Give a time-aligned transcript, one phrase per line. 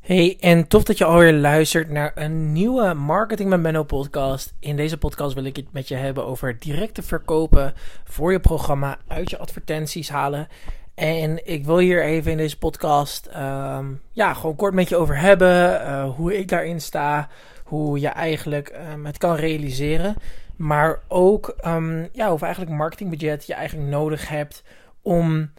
[0.00, 4.54] Hey, en tof dat je alweer luistert naar een nieuwe Marketing met Benno podcast.
[4.58, 7.74] In deze podcast wil ik het met je hebben over directe verkopen
[8.04, 10.48] voor je programma uit je advertenties halen.
[10.94, 15.18] En ik wil hier even in deze podcast ehm, ja, gewoon kort met je over
[15.18, 15.80] hebben.
[15.80, 17.28] Uh, hoe ik daarin sta.
[17.64, 20.14] Hoe je eigenlijk um, het kan realiseren.
[20.56, 24.62] Maar ook um, ja, hoeveel eigenlijk marketingbudget je eigenlijk nodig hebt
[25.02, 25.50] om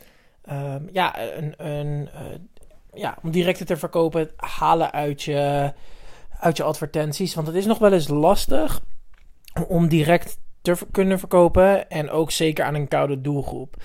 [0.92, 2.20] ja, een, een, uh,
[2.94, 5.74] ja, om direct te verkopen, halen uit je,
[6.39, 7.36] uit je advertenties.
[7.36, 8.82] Want het is nog wel eens lastig
[9.68, 11.89] om direct te kunnen verkopen.
[11.89, 13.75] En ook zeker aan een koude doelgroep.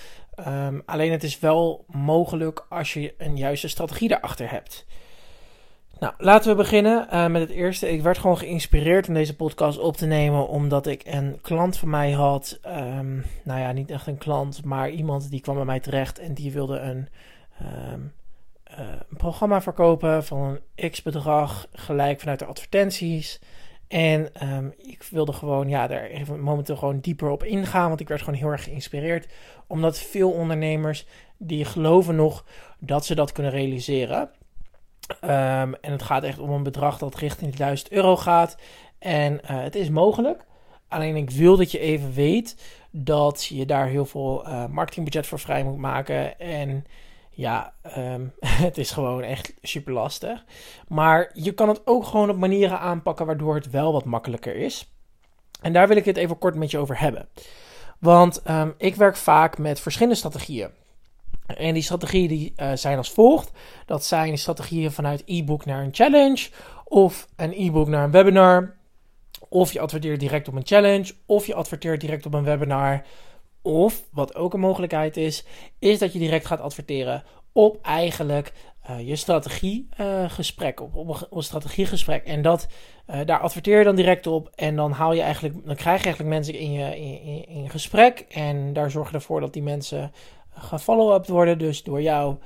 [0.49, 4.87] Um, alleen het is wel mogelijk als je een juiste strategie daarachter hebt.
[5.99, 7.93] Nou, laten we beginnen uh, met het eerste.
[7.93, 11.91] Ik werd gewoon geïnspireerd om deze podcast op te nemen, omdat ik een klant van
[11.91, 12.59] mij had.
[12.67, 16.35] Um, nou ja, niet echt een klant, maar iemand die kwam bij mij terecht en
[16.35, 17.09] die wilde een,
[17.63, 17.69] uh,
[18.77, 23.41] een programma verkopen van een x bedrag, gelijk vanuit de advertenties.
[23.89, 28.09] En um, ik wilde gewoon, ja, daar even momenteel gewoon dieper op ingaan, want ik
[28.09, 29.33] werd gewoon heel erg geïnspireerd.
[29.67, 32.45] Omdat veel ondernemers, die geloven nog
[32.79, 34.31] dat ze dat kunnen realiseren.
[35.25, 38.57] Um, en het gaat echt om een bedrag dat richting de 1000 euro gaat.
[38.99, 40.45] En uh, het is mogelijk.
[40.89, 42.57] Alleen ik wil dat je even weet
[42.91, 46.39] dat je daar heel veel uh, marketingbudget voor vrij moet maken.
[46.39, 46.85] En
[47.37, 48.33] ja, um,
[48.67, 50.45] het is gewoon echt super lastig.
[50.89, 54.91] Maar je kan het ook gewoon op manieren aanpakken waardoor het wel wat makkelijker is.
[55.61, 57.29] En daar wil ik het even kort met je over hebben.
[57.99, 60.71] Want um, ik werk vaak met verschillende strategieën.
[61.47, 63.51] En die strategieën die, uh, zijn als volgt.
[63.87, 66.49] Dat zijn strategieën vanuit e-book naar een challenge.
[66.85, 68.75] Of een e-book naar een webinar.
[69.49, 71.15] Of je adverteert direct op een challenge.
[71.27, 73.03] Of je adverteert direct op een webinar.
[73.67, 75.45] Of, wat ook een mogelijkheid is,
[75.79, 78.53] is dat je direct gaat adverteren op eigenlijk
[78.91, 82.25] uh, je strategiegesprek, uh, op, op, een, strategiegesprek.
[82.25, 82.67] En dat,
[83.11, 86.05] uh, daar adverteer je dan direct op en dan haal je eigenlijk, dan krijg je
[86.05, 90.13] eigenlijk mensen in je in, in, gesprek en daar zorg je ervoor dat die mensen
[90.51, 91.59] gefollow-up worden.
[91.59, 92.37] Dus door jou,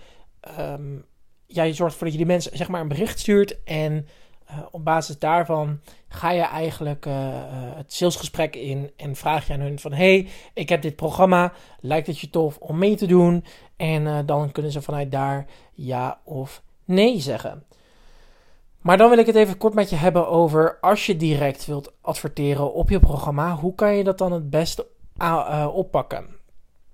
[0.59, 1.05] um,
[1.47, 4.07] ja, je zorgt ervoor dat je die mensen zeg maar een bericht stuurt en
[4.51, 9.53] uh, op basis daarvan ga je eigenlijk uh, uh, het salesgesprek in en vraag je
[9.53, 9.93] aan hun van...
[9.93, 13.45] hey, ik heb dit programma, lijkt het je tof om mee te doen?
[13.77, 17.65] En dan kunnen ze vanuit daar ja of nee zeggen.
[18.81, 21.93] Maar dan wil ik het even kort met je hebben over als je direct wilt
[22.01, 24.87] adverteren op je programma, hoe kan je dat dan het beste
[25.73, 26.40] oppakken?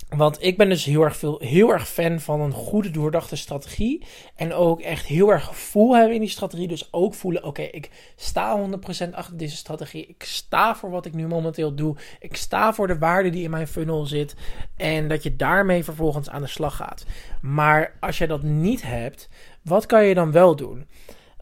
[0.09, 4.05] Want ik ben dus heel erg, veel, heel erg fan van een goede doordachte strategie.
[4.37, 6.69] En ook echt heel erg gevoel hebben in die strategie.
[6.69, 8.69] Dus ook voelen, oké, ik sta
[9.07, 10.07] 100% achter deze strategie.
[10.07, 11.97] Ik sta voor wat ik nu momenteel doe.
[12.21, 14.35] Ik sta voor de waarde die in mijn funnel zit.
[14.77, 17.07] En dat je daarmee vervolgens aan de slag gaat.
[17.41, 19.29] Maar als je dat niet hebt,
[19.63, 20.87] wat kan je dan wel doen?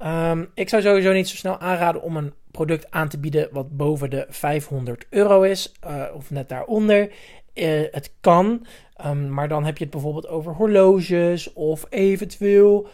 [0.03, 3.77] Um, ik zou sowieso niet zo snel aanraden om een product aan te bieden wat
[3.77, 5.73] boven de 500 euro is.
[5.87, 7.11] Uh, of net daaronder.
[7.55, 8.67] Uh, het kan,
[9.07, 12.87] um, maar dan heb je het bijvoorbeeld over horloges of eventueel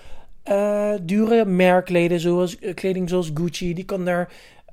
[0.51, 3.75] uh, dure merkleden zoals, uh, kleding zoals Gucci.
[3.75, 4.33] Die kan daar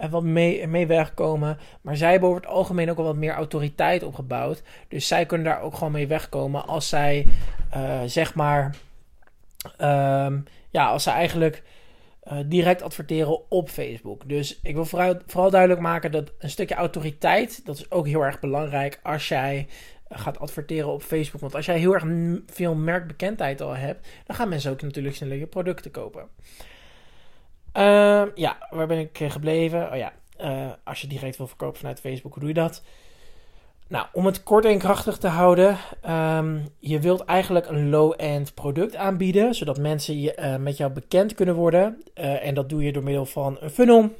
[0.09, 1.57] wat mee, mee wegkomen.
[1.81, 4.63] Maar zij hebben over het algemeen ook al wat meer autoriteit opgebouwd.
[4.87, 7.27] Dus zij kunnen daar ook gewoon mee wegkomen als zij,
[8.05, 8.75] zeg maar,
[9.81, 11.63] um, ja, als ze eigenlijk
[12.31, 14.29] uh, direct adverteren op Facebook.
[14.29, 18.21] Dus ik wil vooral, vooral, duidelijk maken dat een stukje autoriteit, dat is ook heel
[18.21, 19.67] erg belangrijk als jij
[20.11, 21.41] uh, gaat adverteren op Facebook.
[21.41, 22.05] Want als jij heel erg
[22.45, 26.27] veel merkbekendheid al hebt, dan gaan mensen ook natuurlijk sneller je producten kopen.
[27.73, 29.91] Uh, ja, waar ben ik gebleven?
[29.91, 30.13] Oh ja,
[30.83, 32.83] als je direct wil verkopen vanuit Facebook, hoe doe je dat?
[33.89, 35.77] Nou, om het kort en krachtig te houden,
[36.09, 41.33] um, je wilt eigenlijk een low-end product aanbieden, zodat mensen je, uh, met jou bekend
[41.33, 42.01] kunnen worden.
[42.15, 44.15] Uh, en dat doe je door middel van een funnel.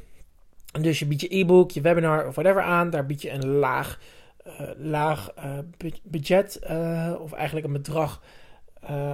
[0.82, 2.90] Dus je biedt je e-book, je webinar of whatever aan.
[2.90, 4.00] Daar bied je een laag,
[4.48, 5.34] uh, laag
[6.04, 6.60] budget
[7.20, 8.22] of eigenlijk een bedrag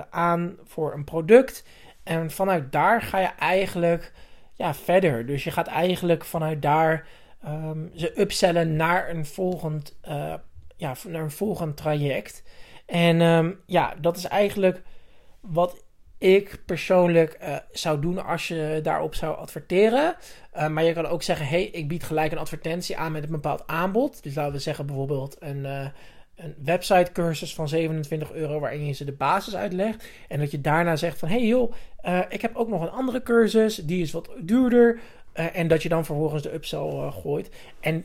[0.09, 1.65] aan voor een product.
[2.03, 4.11] En vanuit daar ga je eigenlijk
[4.53, 5.25] ja, verder.
[5.25, 7.07] Dus je gaat eigenlijk vanuit daar
[7.45, 10.33] um, ze upsellen naar een volgend, uh,
[10.75, 12.43] ja, naar een volgend traject.
[12.85, 14.81] En um, ja, dat is eigenlijk
[15.39, 15.83] wat
[16.23, 20.15] ik persoonlijk uh, zou doen als je daarop zou adverteren.
[20.55, 23.31] Uh, maar je kan ook zeggen: hey, ik bied gelijk een advertentie aan met een
[23.31, 24.23] bepaald aanbod.
[24.23, 25.87] Dus laten we zeggen bijvoorbeeld een, uh,
[26.35, 30.05] een website cursus van 27 euro waarin je ze de basis uitlegt.
[30.27, 31.73] En dat je daarna zegt van hey joh,
[32.29, 34.99] ik heb ook nog een andere cursus, die is wat duurder.
[35.35, 37.49] Uh, en dat je dan vervolgens de upsell uh, gooit.
[37.79, 38.03] En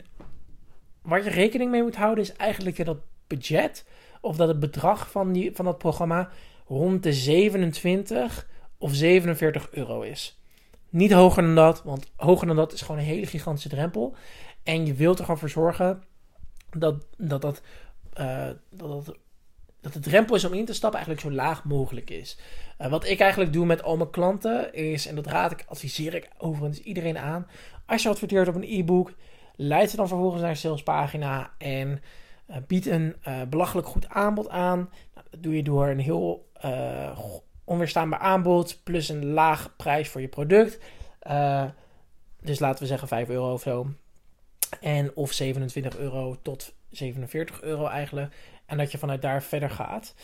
[1.02, 3.84] waar je rekening mee moet houden is eigenlijk dat budget
[4.20, 6.28] of dat het bedrag van, die, van dat programma
[6.66, 8.48] rond de 27
[8.78, 10.40] of 47 euro is.
[10.90, 14.14] Niet hoger dan dat, want hoger dan dat is gewoon een hele gigantische drempel.
[14.62, 16.02] En je wilt er gewoon voor zorgen
[16.70, 17.62] dat dat, dat,
[18.20, 19.16] uh, dat, dat,
[19.80, 22.38] dat de drempel is om in te stappen eigenlijk zo laag mogelijk is.
[22.80, 26.14] Uh, wat ik eigenlijk doe met al mijn klanten is, en dat raad ik, adviseer
[26.14, 27.46] ik overigens iedereen aan.
[27.86, 29.12] Als je adverteert op een e-book,
[29.56, 32.00] leid ze dan vervolgens naar een salespagina en
[32.50, 33.16] uh, bied een
[33.48, 34.78] belachelijk goed aanbod aan.
[35.14, 36.48] Nou, dat doe je door een heel
[37.64, 40.78] onweerstaanbaar aanbod plus een laag prijs voor je product.
[42.40, 43.86] Dus laten we zeggen 5 euro of zo.
[44.80, 48.34] En of 27 euro tot 47 euro eigenlijk.
[48.69, 50.15] En dat je vanuit daar verder gaat.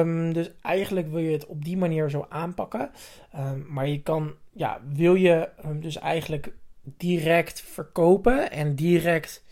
[0.00, 2.90] Um, dus eigenlijk wil je het op die manier zo aanpakken.
[3.36, 6.52] Um, maar je kan, ja, wil je um, dus eigenlijk
[6.82, 9.44] direct verkopen en direct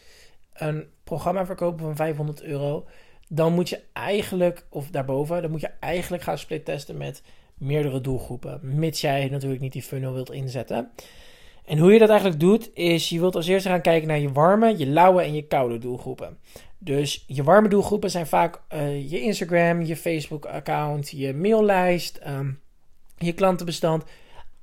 [0.52, 2.86] een programma verkopen van 500 euro
[3.28, 7.22] dan moet je eigenlijk, of daarboven, dan moet je eigenlijk gaan split testen met
[7.54, 8.60] meerdere doelgroepen.
[8.62, 10.90] Mits jij natuurlijk niet die funnel wilt inzetten.
[11.64, 14.32] En hoe je dat eigenlijk doet, is je wilt als eerste gaan kijken naar je
[14.32, 16.38] warme, je lauwe en je koude doelgroepen.
[16.78, 22.60] Dus je warme doelgroepen zijn vaak uh, je Instagram, je Facebook-account, je maillijst, um,
[23.16, 24.04] je klantenbestand.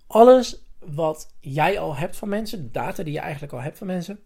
[0.08, 3.88] Alles wat jij al hebt van mensen, de data die je eigenlijk al hebt van
[3.88, 4.20] mensen,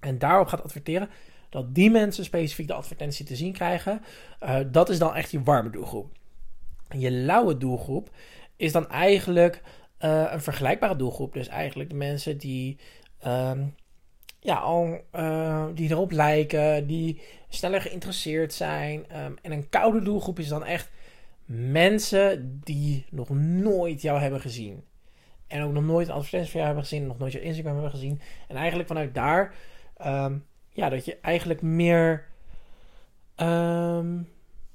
[0.00, 1.08] en daarop gaat adverteren,
[1.48, 4.02] dat die mensen specifiek de advertentie te zien krijgen,
[4.42, 6.12] uh, dat is dan echt je warme doelgroep.
[6.88, 8.10] Je lauwe doelgroep
[8.56, 9.62] is dan eigenlijk
[10.04, 11.32] uh, een vergelijkbare doelgroep.
[11.32, 12.78] Dus eigenlijk de mensen die,
[13.26, 13.52] uh,
[14.40, 19.24] ja, al, uh, die erop lijken, die sneller geïnteresseerd zijn.
[19.24, 20.90] Um, en een koude doelgroep is dan echt
[21.44, 24.84] mensen die nog nooit jou hebben gezien.
[25.46, 27.90] En ook nog nooit een advertentie van jou hebben gezien, nog nooit je Instagram hebben
[27.90, 28.20] gezien.
[28.48, 29.54] En eigenlijk vanuit daar
[30.06, 32.26] um, ja, dat je eigenlijk meer,
[33.36, 34.28] um,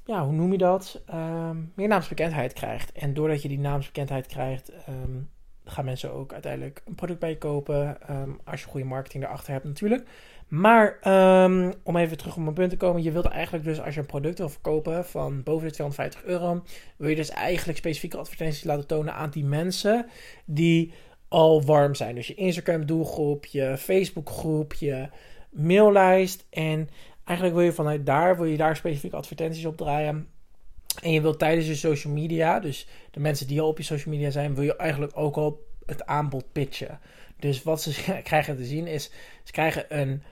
[0.06, 1.02] ja, hoe noem je dat?
[1.13, 2.92] Um, meer naamsbekendheid krijgt.
[2.92, 5.30] En doordat je die naamsbekendheid krijgt, um,
[5.66, 7.98] gaan mensen ook uiteindelijk een product bij je kopen.
[8.44, 10.07] als je goede marketing erachter hebt natuurlijk.
[10.48, 10.98] Maar
[11.84, 14.06] om even terug op mijn punt te komen, je wilt eigenlijk dus als je een
[14.06, 16.63] product wil verkopen van boven de 250 euro,
[16.98, 20.06] wil je dus eigenlijk specifieke advertenties laten tonen aan die mensen
[20.46, 20.94] die
[21.28, 22.16] al warm zijn.
[22.16, 25.10] Dus je Instagram doelgroep, je Facebook groep, je
[25.50, 26.46] maillijst.
[26.50, 26.90] En
[27.25, 30.27] eigenlijk wil je vanuit daar, wil je daar specifieke advertenties op draaien.
[31.01, 34.13] En je wilt tijdens je social media, dus de mensen die al op je social
[34.13, 37.00] media zijn, wil je eigenlijk ook al het aanbod pitchen.
[37.39, 39.12] Dus wat ze krijgen te zien is,
[39.44, 40.24] ze krijgen een,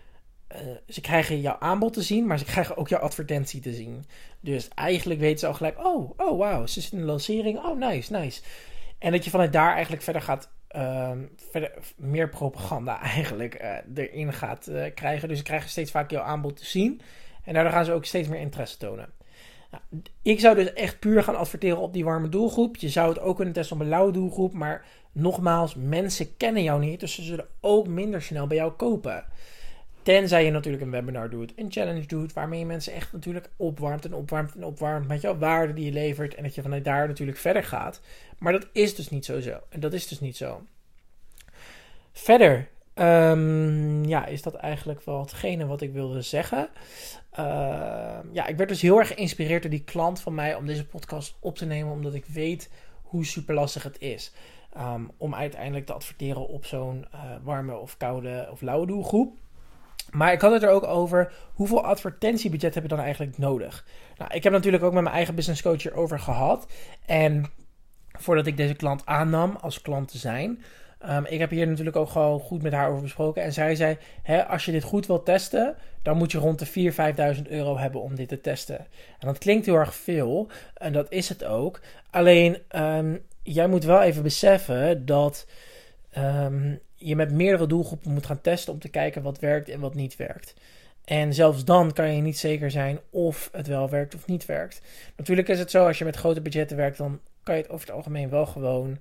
[0.52, 4.06] uh, ze krijgen jouw aanbod te zien, maar ze krijgen ook jouw advertentie te zien.
[4.40, 7.78] Dus eigenlijk weten ze al gelijk, oh, oh wow, ze zitten in een lancering, oh
[7.78, 8.42] nice, nice.
[9.00, 14.34] En dat je vanuit daar eigenlijk verder gaat Ehm, verder, meer propaganda eigenlijk uh, erin
[14.34, 15.28] gaat uh, krijgen.
[15.28, 17.02] Dus ze krijgen steeds vaak jouw aanbod te zien.
[17.44, 19.10] En daardoor gaan ze ook steeds meer interesse tonen.
[19.72, 19.84] Nou,
[20.22, 22.78] ik zou dus echt puur gaan adverteren op die warme doelgroep.
[22.78, 24.54] Je zou het ook kunnen testen op een lauwe doelgroep.
[24.54, 27.00] Maar nogmaals, mensen kennen jou niet.
[27.00, 29.26] Dus ze zullen ook minder snel bij jou kopen.
[30.04, 34.06] Tenzij je natuurlijk een webinar doet, een challenge doet, waarmee je mensen echt natuurlijk opwarmt
[34.06, 36.36] en opwarmt en opwarmt met jouw waarde die je levert.
[36.36, 38.02] En dat je vanuit daar natuurlijk verder gaat.
[38.38, 39.40] Maar dat is dus niet zo.
[39.40, 39.60] zo.
[39.70, 40.62] En dat is dus niet zo.
[42.12, 46.70] Verder, um, ja, is dat eigenlijk wel hetgene wat ik wilde zeggen.
[47.40, 47.46] Uh,
[48.32, 51.36] ja, ik werd dus heel erg geïnspireerd door die klant van mij om deze podcast
[51.40, 52.70] op te nemen, omdat ik weet
[53.02, 54.34] hoe super lastig het is.
[54.78, 59.38] Um, om uiteindelijk te adverteren op zo'n uh, warme of koude of lauwe doelgroep.
[60.14, 63.86] Maar ik had het er ook over hoeveel advertentiebudget heb je dan eigenlijk nodig.
[64.18, 66.68] Nou, ik heb natuurlijk ook met mijn eigen business coach hierover gehad.
[67.06, 67.46] En
[68.08, 70.64] voordat ik deze klant aannam als klant te zijn,
[71.10, 73.44] um, ik heb hier natuurlijk ook gewoon goed met haar over besproken.
[73.44, 76.92] En zij zei: hè, als je dit goed wilt testen, dan moet je rond de
[77.36, 78.78] 4.000, 5.000 euro hebben om dit te testen.
[79.20, 81.80] En dat klinkt heel erg veel, en dat is het ook.
[82.10, 85.48] Alleen, um, jij moet wel even beseffen dat
[86.18, 89.94] um, je met meerdere doelgroepen moet gaan testen om te kijken wat werkt en wat
[89.94, 90.54] niet werkt.
[91.06, 94.82] En zelfs dan kan je niet zeker zijn of het wel werkt of niet werkt.
[95.18, 97.88] Natuurlijk is het zo, als je met grote budgetten werkt, dan kan je het over
[97.88, 98.98] het algemeen wel gewoon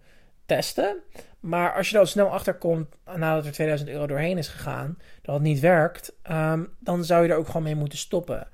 [0.46, 0.96] testen.
[1.40, 4.98] Maar als je er al snel achter komt nadat er 2000 euro doorheen is gegaan,
[5.22, 8.48] dat het niet werkt, um, dan zou je er ook gewoon mee moeten stoppen.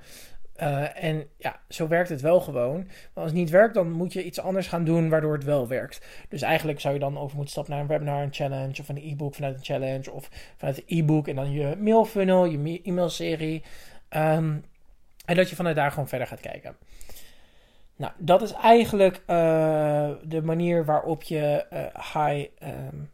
[0.62, 2.76] Uh, en ja, zo werkt het wel gewoon.
[2.86, 5.68] Maar als het niet werkt, dan moet je iets anders gaan doen waardoor het wel
[5.68, 6.06] werkt.
[6.28, 9.02] Dus eigenlijk zou je dan over moeten stappen naar een webinar, een challenge of een
[9.02, 13.62] e-book vanuit een challenge of vanuit een e-book en dan je mailfunnel, je e-mailserie.
[14.16, 14.64] Um,
[15.24, 16.76] en dat je vanuit daar gewoon verder gaat kijken.
[17.96, 23.10] Nou, dat is eigenlijk uh, de manier waarop je uh, high, um,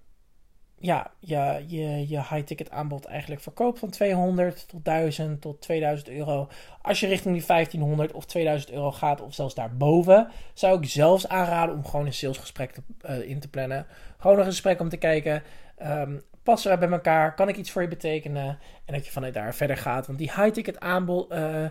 [0.84, 6.48] ja, je, je, je high-ticket aanbod eigenlijk verkoopt van 200 tot 1000 tot 2000 euro.
[6.82, 11.28] Als je richting die 1500 of 2000 euro gaat, of zelfs daarboven, zou ik zelfs
[11.28, 13.86] aanraden om gewoon een salesgesprek te, uh, in te plannen.
[14.18, 15.42] Gewoon een gesprek om te kijken.
[15.82, 17.34] Um, passen we bij elkaar?
[17.34, 18.58] Kan ik iets voor je betekenen?
[18.84, 20.06] En dat je vanuit daar verder gaat.
[20.06, 21.64] Want die high-ticket aanbod, uh,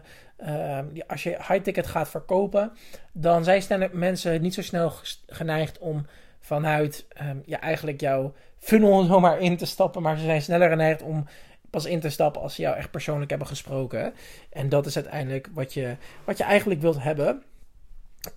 [0.46, 2.72] uh, als je high-ticket gaat verkopen,
[3.12, 4.91] dan zijn mensen niet zo snel
[5.27, 6.05] geneigd om
[6.43, 10.01] vanuit um, ja, eigenlijk jouw funnel zomaar in te stappen.
[10.01, 11.27] Maar ze zijn sneller geneigd om
[11.69, 14.13] pas in te stappen als ze jou echt persoonlijk hebben gesproken.
[14.50, 17.43] En dat is uiteindelijk wat je, wat je eigenlijk wilt hebben.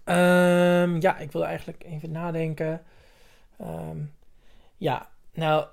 [0.04, 2.82] Um, ja, ik wil eigenlijk even nadenken.
[3.60, 4.14] Um,
[4.76, 5.66] ja, nou,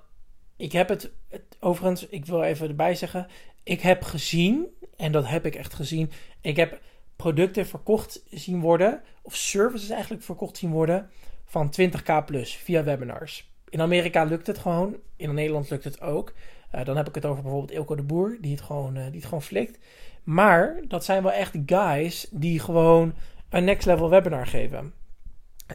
[0.56, 3.26] ik heb het, het, overigens, ik wil even erbij zeggen.
[3.62, 6.10] Ik heb gezien, en dat heb ik echt gezien.
[6.40, 6.80] Ik heb
[7.16, 11.10] producten verkocht zien worden, of services eigenlijk verkocht zien worden
[11.44, 13.52] van 20k plus via webinars.
[13.68, 14.96] In Amerika lukt het gewoon.
[15.16, 16.32] In Nederland lukt het ook.
[16.74, 19.14] Uh, dan heb ik het over bijvoorbeeld Ilko de Boer, die het, gewoon, uh, die
[19.14, 19.78] het gewoon flikt.
[20.24, 23.14] Maar dat zijn wel echt guys die gewoon
[23.48, 24.92] een next level webinar geven.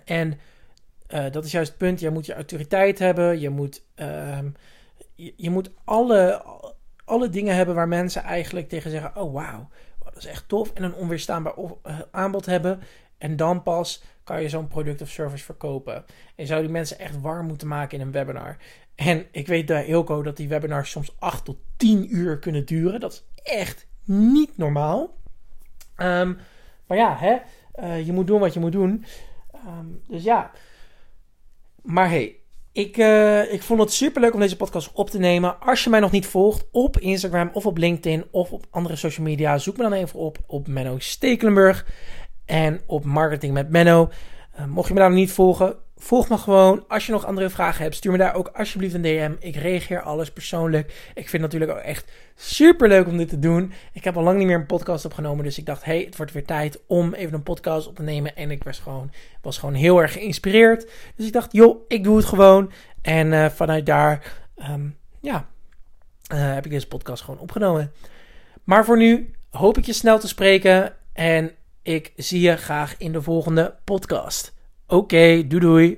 [0.06, 0.40] En
[1.10, 2.00] uh, dat is juist het punt.
[2.00, 3.40] Je moet je autoriteit hebben.
[3.40, 4.50] Je moet, ehm,
[5.16, 6.44] je, je, moet alle,
[7.06, 9.70] alle dingen hebben waar mensen eigenlijk tegen zeggen: Oh wauw,
[10.20, 10.72] dat is echt tof.
[10.74, 11.54] En een onweerstaanbaar
[12.12, 12.80] aanbod hebben.
[13.18, 16.06] En dan pas kan je zo'n product of service verkopen.
[16.36, 18.58] En zou die mensen echt warm moeten maken in een webinar.
[18.96, 23.00] En ik weet bij Ilko dat die webinars soms 8 tot 10 uur kunnen duren.
[23.00, 25.18] Dat is echt niet normaal.
[25.98, 26.38] Um,
[26.88, 27.38] maar ja, hè,
[27.84, 29.06] uh, je moet doen wat je moet doen.
[29.68, 30.52] Um, dus ja.
[31.82, 32.40] Maar hey,
[32.72, 35.60] ik, uh, ik vond het super leuk om deze podcast op te nemen.
[35.60, 39.26] Als je mij nog niet volgt op Instagram of op LinkedIn of op andere social
[39.26, 41.86] media, zoek me dan even op op Menno Stekelenburg
[42.46, 44.10] en op Marketing met Menno.
[44.60, 46.84] Uh, mocht je me daar nog niet volgen, volg me gewoon.
[46.88, 49.32] Als je nog andere vragen hebt, stuur me daar ook alsjeblieft een DM.
[49.40, 50.88] Ik reageer alles persoonlijk.
[51.14, 53.74] Ik vind het natuurlijk ook echt super leuk om dit te doen.
[53.94, 56.32] Ik heb al lang niet meer een podcast opgenomen, dus ik dacht, hey, het wordt
[56.32, 58.36] weer tijd om even een podcast op te nemen.
[58.36, 60.90] En ik was gewoon, was gewoon heel erg geïnspireerd.
[61.16, 62.72] Dus ik dacht, joh, ik doe het gewoon.
[63.02, 65.48] En uh, vanuit daar, um, ja,
[66.34, 67.92] uh, heb ik deze podcast gewoon opgenomen.
[68.64, 71.52] Maar voor nu hoop ik je snel te spreken en
[71.82, 74.58] ik zie je graag in de volgende podcast.
[74.92, 75.98] Oké, doei doei.